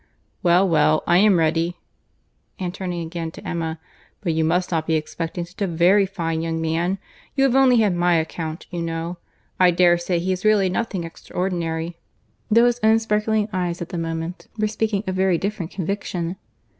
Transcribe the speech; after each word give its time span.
"Well, 0.41 0.67
well, 0.67 1.03
I 1.05 1.19
am 1.19 1.37
ready;"—and 1.37 2.73
turning 2.73 3.05
again 3.05 3.29
to 3.33 3.47
Emma, 3.47 3.79
"but 4.21 4.33
you 4.33 4.43
must 4.43 4.71
not 4.71 4.87
be 4.87 4.95
expecting 4.95 5.45
such 5.45 5.61
a 5.61 5.67
very 5.67 6.07
fine 6.07 6.41
young 6.41 6.59
man; 6.59 6.97
you 7.35 7.43
have 7.43 7.55
only 7.55 7.77
had 7.81 7.93
my 7.95 8.15
account 8.15 8.65
you 8.71 8.81
know; 8.81 9.17
I 9.59 9.69
dare 9.69 9.99
say 9.99 10.17
he 10.17 10.31
is 10.31 10.43
really 10.43 10.69
nothing 10.69 11.03
extraordinary:"—though 11.03 12.65
his 12.65 12.79
own 12.81 12.97
sparkling 12.97 13.47
eyes 13.53 13.79
at 13.79 13.89
the 13.89 13.99
moment 13.99 14.47
were 14.57 14.65
speaking 14.67 15.03
a 15.05 15.11
very 15.11 15.37
different 15.37 15.69
conviction. 15.69 16.37